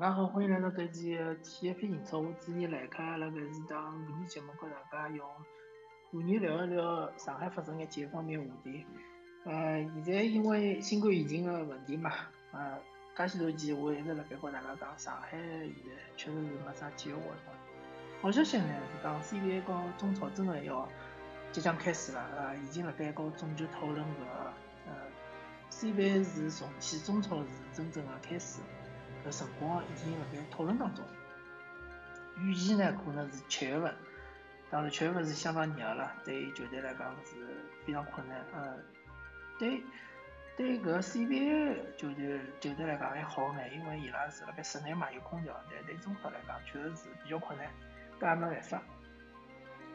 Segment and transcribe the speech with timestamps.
[0.00, 2.20] 大家好，欢迎来到搿期的体育配行车。
[2.20, 5.28] 我主持人来客，辣搿是档妇女节目，和大家用
[6.08, 8.86] 妇女聊一聊上海发生眼体育方面话题。
[9.44, 12.12] 呃，现在因为新冠疫情的问题嘛，
[12.52, 12.78] 呃，
[13.16, 15.66] 介许多期我一直辣盖和大家讲，上海现在
[16.16, 17.52] 确实是没啥体育活动。
[18.22, 20.88] 好消息呢是讲，CBA 和中超真的要
[21.50, 24.04] 即将开始了，呃，已经辣盖和总局讨论搿
[24.86, 24.92] 呃
[25.72, 28.60] ，CBA 是重启，中超是真正的开始。
[29.26, 31.04] 搿辰光已经辣盖讨论当中，
[32.38, 33.94] 预计呢可能是七月份，
[34.70, 37.34] 当然七月份是相当热了，对于球队来讲是
[37.84, 38.38] 非常困难。
[38.54, 38.76] 呃，
[39.58, 39.82] 对
[40.56, 47.68] 对搿 CBA 球队球队来讲还好眼，因为伊拉是辣盖室内嘛有空调，但对中超来讲确实是比较困难，
[48.20, 48.82] 搿也没办法。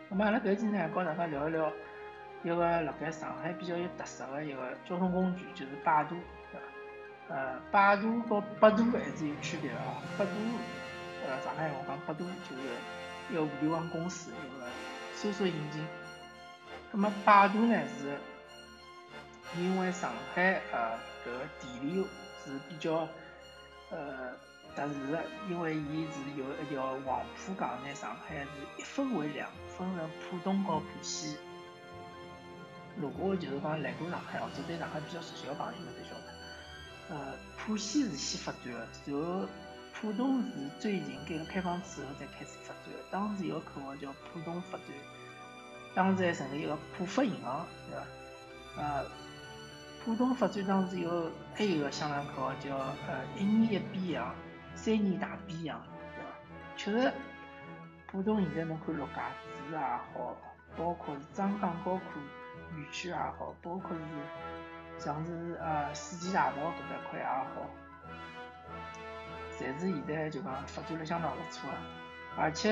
[0.09, 1.71] 那么阿拉搿期呢，跟大家聊一聊
[2.43, 6.15] 一个辣盖上海比较有特色的一个交通工具，就是摆渡。
[7.29, 10.01] 呃，百度和百度还是有区别的啊。
[10.17, 10.31] 百度，
[11.25, 12.61] 呃，上海话讲百度就是
[13.31, 14.67] 一个互联网公司，一个
[15.15, 15.85] 搜索引擎。
[16.91, 18.17] 那么百度呢，是
[19.57, 22.05] 因为上海呃搿个地理
[22.43, 23.07] 是比较
[23.89, 24.33] 呃
[24.75, 31.37] 特殊的，因为伊是有一条黄浦江，拿上海是一分为两，分成浦东和浦西。
[32.95, 36.42] 如果就是讲来过上海或者对上海比较熟悉的朋友们都晓得。
[37.09, 39.47] 呃，浦西是先发展的，然后
[39.93, 42.99] 浦东是最近改革开放之后才开始发展的。
[43.11, 44.87] 当时有个口号叫“浦东发展”，
[45.93, 48.05] 当时还成立一个浦发银行，对吧？
[48.77, 49.05] 呃，
[50.03, 52.75] 浦东发展当时有还有个响亮口号叫
[53.07, 54.35] “呃一年一变洋，
[54.73, 55.79] 三年大变洋”，
[56.15, 56.29] 对吧？
[56.77, 57.13] 确实，
[58.07, 60.35] 浦东现在侬看陆家嘴也好，
[60.77, 62.19] 包括是张江高科
[62.77, 64.01] 园区也好，包括是。
[64.97, 67.45] 像是呃世纪大道搿搭块也好，
[69.57, 71.75] 侪是现在就讲发展了相当不错个，
[72.37, 72.71] 而且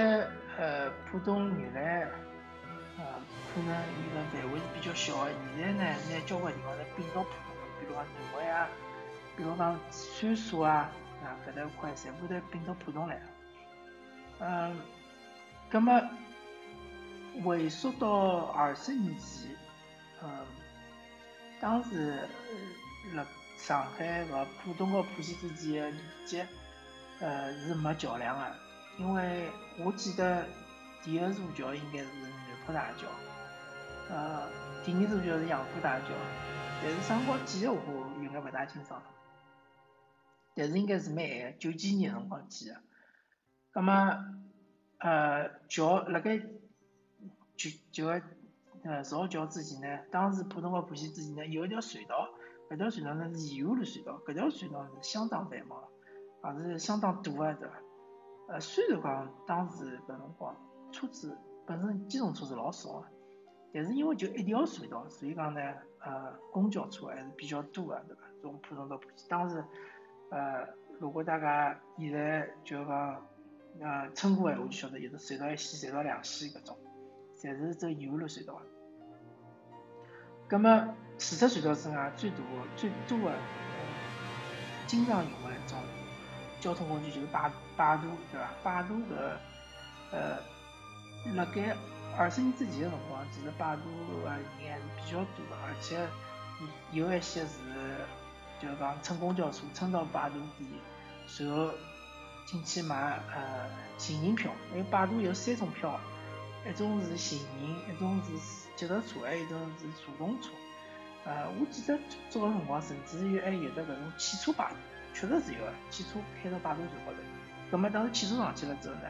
[0.58, 2.08] 呃浦东原来
[2.98, 3.06] 呃
[3.54, 8.68] 可能伊个范围是比较小个，现在呢拿交关地方侪并到浦东了，比如讲南汇啊，
[9.36, 10.90] 比如讲川沙啊，
[11.24, 13.22] 啊搿搭块全部侪并到浦东来了。
[14.40, 14.76] 嗯，
[15.70, 16.02] 葛末
[17.46, 19.56] 回溯到二十年前，
[20.24, 20.30] 嗯。
[21.62, 22.28] 当时，
[23.14, 23.24] 辣
[23.56, 26.48] 上海个浦东和浦西之间连接，
[27.20, 28.56] 呃，是没桥梁个，
[28.98, 30.44] 因为我记得
[31.04, 32.32] 第一座桥应该是南
[32.66, 33.06] 浦大桥，
[34.10, 34.50] 呃，
[34.84, 36.08] 第二座桥是杨浦大桥，
[36.82, 39.00] 但是啥辰光建个我有眼勿大清爽，
[40.56, 42.82] 但是应该是蛮晚，九几年辰光建个，
[43.74, 43.94] 葛末，
[44.98, 46.40] 呃，桥辣盖
[47.56, 48.20] 就就个。
[48.84, 52.30] 呃，造桥之前呢，当时浦东和浦西之前呢有一条隧道，
[52.70, 57.76] 搿条隧道呢是沿岸路隧道，搿条隧道是相当繁忙，也是相当堵个，对伐？
[58.50, 60.56] 呃，虽然讲当时搿辰光
[60.92, 63.06] 车子本身机动车是老少个，
[63.74, 65.62] 但是因为就一条隧道，所以讲呢，
[66.00, 68.22] 呃，公交车还是比较多个，对伐？
[68.42, 69.64] 从浦东到浦西，当时，
[70.32, 70.68] 呃，
[71.00, 73.26] 如果大家现在就讲，
[73.80, 76.76] 呃，乘过闲话就晓得，有的隧道一线、隧道两线搿种，
[77.42, 78.62] 侪是走沿岸路隧道。
[80.48, 82.44] 葛么，除脱隧道之外，最大的、
[82.78, 83.36] 最多的、
[84.86, 85.80] 经常用的一种
[86.60, 88.50] 交通工具就是摆摆渡，对伐？
[88.64, 89.38] 摆渡搿，
[90.12, 90.38] 呃，
[91.34, 91.76] 辣盖
[92.16, 93.82] 二十年之前的辰光，其实摆渡
[94.24, 95.98] 的人还是比较多的，而且
[96.92, 97.48] 有一些是，
[98.62, 100.70] 就是讲乘公交车乘到摆渡点，
[101.40, 101.72] 然后
[102.46, 106.00] 进去买呃行人票，因为摆渡有三种票，
[106.70, 108.62] 一种是行人，一种是。
[108.78, 110.50] 脚踏车还有一种是助动车，
[111.26, 111.96] 呃，我记得
[112.30, 114.76] 早个辰光甚至于还有的搿种汽车摆渡，
[115.14, 117.18] 确实是有个汽车开到摆渡船高头。
[117.70, 119.02] 葛末当时汽车上去了之后呢，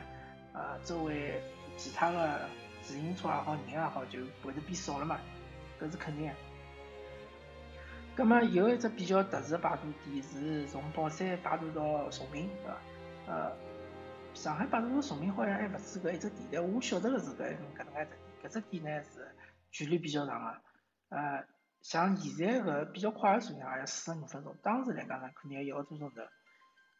[0.52, 1.42] 呃，周围
[1.78, 2.50] 其他的
[2.82, 5.20] 自行车也好，人也好，就会得变少了嘛，
[5.80, 6.34] 搿是肯定个。
[8.14, 12.78] 葛末有一只比较特殊个摆渡点是从宝山摆渡到崇明，对伐？
[13.28, 13.52] 呃，
[14.34, 19.36] 上海摆渡到崇明好像还勿止搿一只点，但我晓得个是搿搿能介只点，搿只点呢是。
[19.74, 20.62] 距离比较长个，
[21.16, 21.46] 呃，
[21.82, 26.22] 像现在搿比较快个车辆也要四十五分钟，当时来讲呢，肯定要一个多钟头。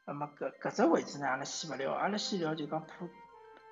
[0.08, 3.10] 那么搿搿只位置呢，阿拉先勿聊，阿拉先聊就讲普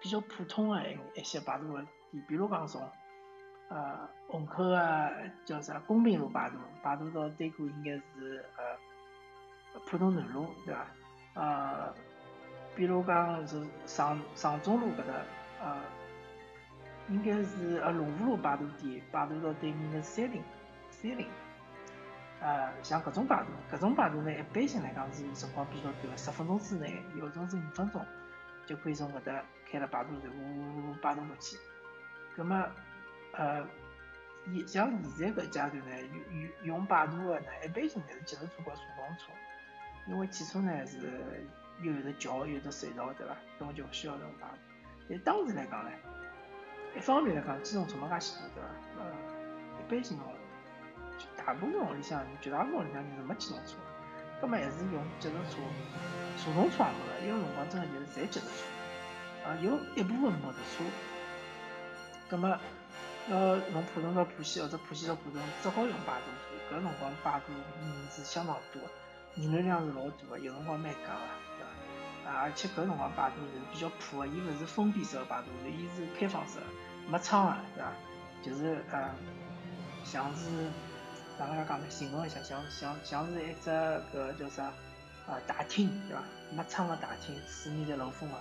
[0.02, 1.82] 比较普通个一一些摆渡个
[2.12, 2.92] 点，比如讲从
[3.70, 5.12] 呃虹口个
[5.46, 10.88] 叫啥公平路摆渡，摆渡到对过应该是呃浦东南路，对伐？
[11.36, 11.96] 呃，
[12.80, 15.14] 比如讲是上上中路搿搭，
[15.62, 15.76] 呃。
[17.10, 20.44] 应该是呃龙湖路摆渡点，摆渡到对面的三菱，
[20.92, 21.28] 三菱。
[22.40, 28.06] 呃，像搿种摆渡，搿种摆渡呢，一般性来讲是辰光比较短，十分钟之内，有种是五分钟
[28.68, 31.58] 就可以从搿搭开了摆渡站，呜呜呜摆渡过去。
[32.36, 32.56] 葛末，
[33.34, 33.66] 呃，
[34.54, 39.32] 现像现在搿阶段呢，用用用排队个呢，一般性侪是脚踏车和顺风车，
[40.06, 41.10] 因为汽车呢是
[41.82, 43.36] 又有的桥，有的隧道，对伐？
[43.58, 44.48] 那么就勿需要搿种排
[45.08, 45.20] 队。
[45.24, 45.92] 但当时来讲呢，
[46.96, 48.70] 一方面来讲，机动车没介许多，对伐？
[49.00, 49.06] 呃，
[49.80, 50.24] 一般性哦。
[51.36, 53.76] 大部分屋里向，绝大部分屋里向人是没机动车，
[54.40, 55.58] 葛末还是用脚踏车、
[56.38, 60.84] 手动车也没个，有辰光真个就是侪脚踏车，啊，有一部分摩托车，
[62.30, 66.32] 葛末要从浦东到浦西或者浦西到浦东，只好用摆渡
[66.70, 68.82] 车，搿辰光摆渡人是相当多，
[69.36, 71.08] 人流量是老大个，有辰光蛮挤个，
[71.58, 71.66] 对
[72.26, 72.32] 伐？
[72.32, 76.60] 啊，而且搿辰光摆渡是比较破个，伊勿是封闭式个摆渡船，伊是开放式，
[77.10, 77.92] 没窗个，对伐？
[78.44, 79.10] 就是呃，
[80.04, 80.70] 像是。
[81.40, 81.86] 哪能介讲呢？
[81.90, 83.70] 形容一下，像像像是一只
[84.14, 84.66] 搿叫啥
[85.26, 86.22] 啊大厅，对伐？
[86.52, 88.36] 没窗个大厅，四面侪漏风个。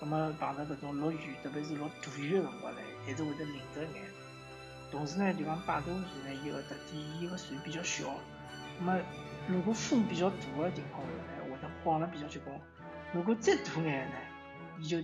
[0.00, 4.04] 葛末碰着搿种落雨，特别是落大雨个辰光呢，还是会得淋着眼。
[4.90, 8.06] 同时呢，就讲摆渡船呢，伊个特点，伊个船比较小。
[8.78, 8.94] 葛末
[9.52, 12.60] 如果风比较大的情况下呢，会得晃了比较结棍。
[13.12, 14.16] 如果再大眼呢，
[14.78, 15.02] 伊就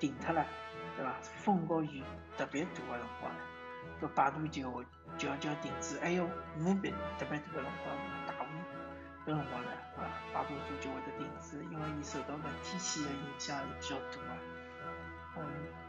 [0.00, 0.44] 停脱了，
[0.96, 1.14] 对伐？
[1.22, 2.02] 风和雨
[2.36, 3.38] 特别大的辰光呢，
[4.02, 4.84] 搿摆渡就会。
[5.16, 6.28] 就要就要停止，还有
[6.58, 7.96] 雾别特别大的辰光，
[8.26, 8.46] 大雾
[9.24, 10.50] 搿辰光呢，啊，摆渡
[10.80, 14.28] 就会得停止，因为伊受到搿天气的影响是比较大个。
[15.38, 15.40] 嗯，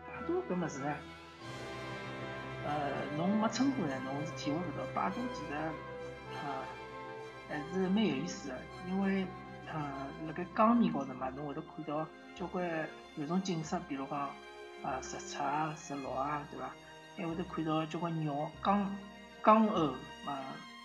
[0.08, 0.96] 摆渡搿物事呢，
[2.64, 4.86] 呃，侬没乘过呢，侬是体会勿到。
[4.94, 6.64] 摆渡其实啊，
[7.50, 8.56] 还是蛮有意思个，
[8.88, 9.26] 因为
[9.72, 14.20] 呃，辣盖江面高头嘛，侬会得看到交关有种景色，比如讲
[14.84, 16.70] 啊，日出啊，日落啊，对伐？
[17.18, 18.90] 还会得看到交关鸟，江。
[19.46, 19.94] 江鸥
[20.26, 20.40] 嘛，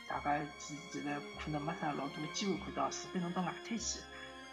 [0.09, 1.09] 大家其其实
[1.43, 3.99] 可能没啥老多机会看到，除非侬到外滩去，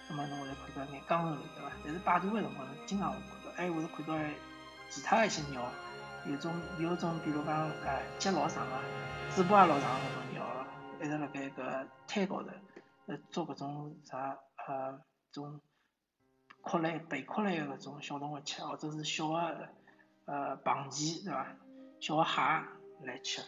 [0.09, 1.71] 那么侬会得看到眼江鸥，对伐？
[1.83, 4.17] 但是摆渡个辰光，经常会看到，还会得看到
[4.89, 5.61] 其他一些鸟，
[6.25, 8.71] 有种有种，比如讲，呃，脚老长个，
[9.35, 10.23] 嘴巴也老长个种，
[11.01, 12.49] 一直辣盖搿滩高头，
[13.07, 14.37] 呃，捉搿种啥，
[14.67, 14.99] 呃，
[15.31, 15.59] 种
[16.61, 19.69] 壳类、贝壳类个搿种小动物吃，或者是小个，
[20.25, 21.55] 呃，螃蟹，对伐？
[21.99, 22.41] 小个蟹
[23.05, 23.41] 来吃。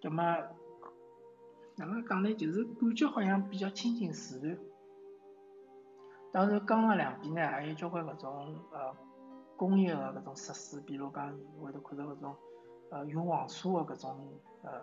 [0.00, 0.22] 葛末
[1.76, 2.34] 哪能讲呢？
[2.34, 4.58] 就是感觉好像比较亲近自然。
[6.32, 8.94] 当然，江个两边呢，还有交关搿种呃
[9.56, 12.36] 工业个搿种设施，比如讲会得看到搿种
[12.90, 14.82] 呃用黄沙个搿种呃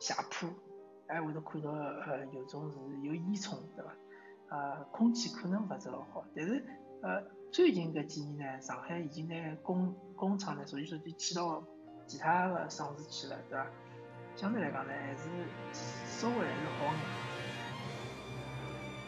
[0.00, 0.48] 斜坡，
[1.08, 3.92] 还会得看到呃有种是有烟囱，对伐？
[4.48, 6.24] 呃，空气可能勿是老好。
[6.34, 6.64] 但是
[7.02, 11.62] 呃最近搿几年呢，上海已经拿工工厂呢，所以说就迁到
[12.06, 13.66] 其他的省市去了，对伐？
[14.34, 15.28] 相对来讲呢，还是
[15.72, 16.96] 稍微还是好眼。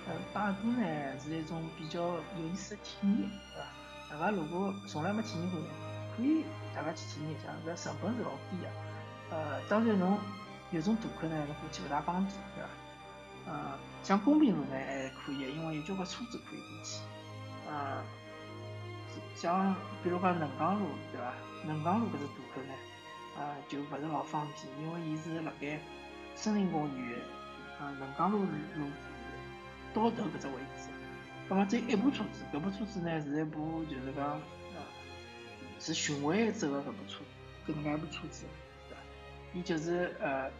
[0.06, 3.64] 呃，摆渡呢是一种比较有意思的体验，对伐？
[4.10, 5.66] 大家如果从来没体验过呢，
[6.14, 6.44] 可以
[6.74, 8.68] 大家去体验一下，搿成本是老低的。
[9.30, 10.18] 呃，当然侬
[10.74, 12.68] 有种大口呢，侬过去勿大方便，对伐？
[13.46, 16.98] 呃，像公平路呢还可以，因为有交关车子可以过去。
[17.68, 18.02] 呃，
[19.36, 21.32] 像比如讲嫩江路，对伐？
[21.64, 22.74] 嫩江路搿只大口呢？
[23.36, 25.78] 呃，就勿是老方便，因为伊是辣盖
[26.34, 27.18] 森林公园
[27.80, 28.90] 呃能江路路
[29.92, 30.88] 到头搿只位置。
[31.48, 34.24] 葛末只有一部车子，搿部车子呢是一部就是讲
[34.74, 34.80] 呃
[35.78, 37.20] 是巡回走个搿部车，
[37.66, 38.46] 搿能介一部车子，
[39.54, 40.50] 伊就是呃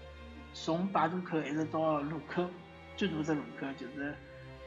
[0.54, 2.48] 从摆渡口一直到路口，
[2.96, 4.14] 最大只路口就是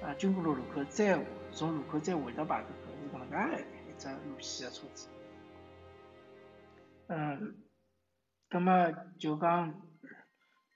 [0.01, 1.19] 呃军工路路口，再
[1.51, 5.09] 从路口再回到摆渡口，是搿能介一只路线个车子。
[7.07, 7.63] 嗯。
[8.49, 8.71] 葛末
[9.19, 9.81] 就讲，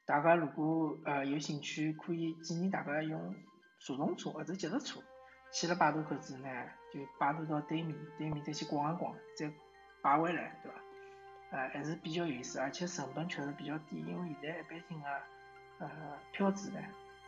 [0.05, 3.33] 大家如果呃有兴趣，可以建议大家用
[3.79, 4.99] 助动车或者脚踏车，
[5.53, 6.49] 去了摆渡口之后呢，
[6.93, 9.49] 就摆渡到对面，对面再去逛一逛，再
[10.01, 10.77] 摆回来，对伐？
[11.51, 15.07] 呃，还是比较有意思，而且成本确实比较低，因为现在一般性个
[15.79, 15.89] 呃
[16.31, 16.79] 票子呢，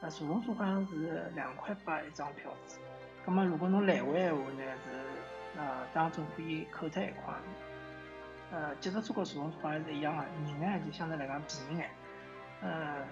[0.01, 2.79] 呃，坐动车好像是两块八一张票子，
[3.25, 7.33] 葛末如果侬来回闲话呢是呃当中可以扣脱一块。
[8.51, 11.89] 呃，脚踏车和坐动车好像是一样的，人呢就相对来讲便宜眼。
[12.61, 13.03] 呃，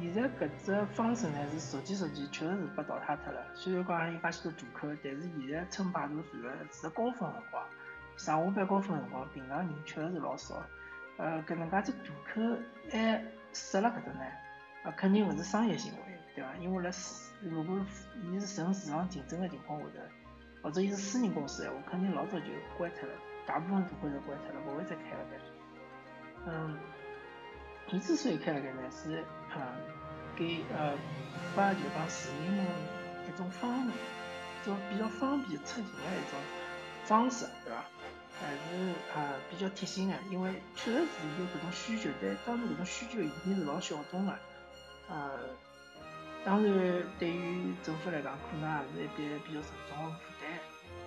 [0.00, 3.42] 现在搿只方式呢是逐渐逐渐确实是被淘汰脱了。
[3.54, 7.64] 虽然讲有介许多大客，但是现在乘摆渡船个是高峰辰光，
[8.16, 10.62] 上下班高峰辰光，平常人确实是老少。
[11.16, 11.98] 呃，搿能介只大
[12.34, 12.58] 口
[12.90, 14.24] 还设辣搿搭呢，
[14.82, 15.98] 啊，肯定勿是商业行为，
[16.34, 16.54] 对伐？
[16.56, 17.78] 因为辣市，如果
[18.22, 19.92] 伊是纯市场竞争个情况下头，
[20.62, 23.14] 或者伊是私人公司闲话，肯定老早就关脱了。
[23.46, 25.24] 大部分都会是关脱了，勿会再开了。
[25.30, 26.78] 该，嗯，
[27.92, 29.22] 伊之所以开辣盖呢，是
[29.54, 29.60] 呃
[30.34, 30.94] 给呃
[31.54, 32.66] 把就讲市民们
[33.28, 36.40] 一种方一种比较方便出行的一种
[37.04, 37.84] 方式，对伐？
[38.44, 44.38] 还是呃比较贴心的，因为确实是有搿种需求，但当然搿种需求已经是老小众了，
[45.08, 45.38] 呃，
[46.44, 50.58] 当然对于政府来讲，可能也是一笔比较沉重的负担，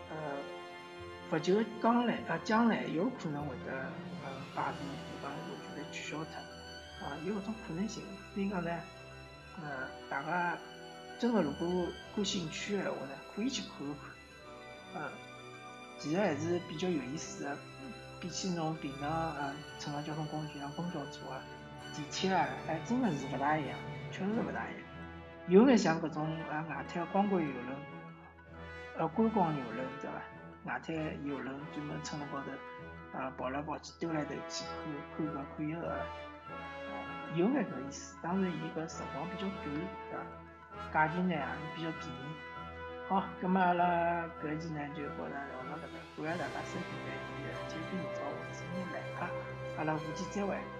[0.09, 0.15] 呃，
[1.29, 3.71] 不久将来啊将来有可能会得
[4.25, 4.87] 呃把这地
[5.21, 5.39] 方完
[5.75, 8.03] 全取消脱，啊有搿种可能性，
[8.33, 8.71] 所以讲呢，
[9.61, 10.57] 呃大家
[11.19, 13.93] 真的如果感兴趣的话呢，可以去看一
[14.93, 15.11] 看，呃。
[15.97, 17.57] 其实还是比较有意思的，
[18.21, 21.41] 比起侬平常呃乘个交通工具像公交车啊、
[21.95, 23.77] 地铁啊，还真的是勿大一样，
[24.11, 24.81] 确实是勿大一样。
[25.47, 27.75] 有眼像搿种呃外滩观光游轮，
[28.97, 30.21] 呃观光游轮对伐？
[30.65, 34.65] 外滩游轮专门乘辣高头啊跑来跑去、兜来兜去
[35.15, 36.05] 看看搿看一个，
[37.35, 38.15] 有眼搿意思。
[38.21, 39.63] 当然，伊搿辰光比较短，
[40.11, 40.93] 对伐？
[40.93, 42.56] 价钱呢也是比较便宜。
[43.09, 47.09] 好，咁么阿拉搿期呢就到这聊到搿搭，感谢大家收听呢，
[47.69, 48.59] 今日天边早，我是
[48.93, 49.25] 来客，
[49.77, 50.76] 阿拉下期再会。